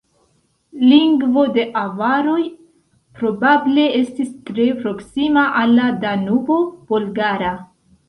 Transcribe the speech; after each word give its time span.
Lingvo 0.91 1.43
de 1.57 1.65
avaroj 1.81 2.39
probable 3.21 3.87
estis 4.01 4.35
tre 4.51 4.69
proksima 4.83 5.49
al 5.63 5.79
la 5.81 5.95
Danubo-Bolgara. 6.09 7.59